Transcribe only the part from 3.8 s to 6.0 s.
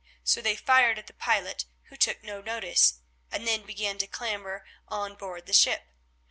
to clamber on board the ship.